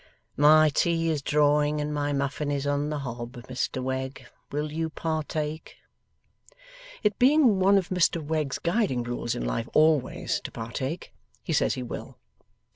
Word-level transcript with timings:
'My 0.35 0.69
tea 0.69 1.11
is 1.11 1.21
drawing, 1.21 1.79
and 1.79 1.93
my 1.93 2.11
muffin 2.11 2.49
is 2.49 2.65
on 2.65 2.89
the 2.89 2.97
hob, 3.05 3.33
Mr 3.33 3.83
Wegg; 3.83 4.25
will 4.51 4.71
you 4.71 4.89
partake?' 4.89 5.75
It 7.03 7.19
being 7.19 7.59
one 7.59 7.77
of 7.77 7.89
Mr 7.89 8.19
Wegg's 8.19 8.57
guiding 8.57 9.03
rules 9.03 9.35
in 9.35 9.45
life 9.45 9.69
always 9.75 10.39
to 10.43 10.49
partake, 10.49 11.13
he 11.43 11.53
says 11.53 11.75
he 11.75 11.83
will. 11.83 12.17